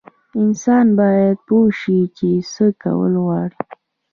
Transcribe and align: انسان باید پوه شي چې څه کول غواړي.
انسان 0.41 0.85
باید 0.99 1.37
پوه 1.47 1.67
شي 1.79 1.99
چې 2.17 2.29
څه 2.51 2.65
کول 2.81 3.13
غواړي. 3.23 3.57